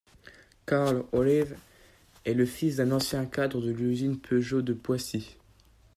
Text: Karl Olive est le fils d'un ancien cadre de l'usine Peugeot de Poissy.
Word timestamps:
Karl 0.65 1.05
Olive 1.11 1.55
est 2.25 2.33
le 2.33 2.47
fils 2.47 2.77
d'un 2.77 2.89
ancien 2.91 3.23
cadre 3.27 3.61
de 3.61 3.69
l'usine 3.69 4.17
Peugeot 4.19 4.63
de 4.63 4.73
Poissy. 4.73 5.37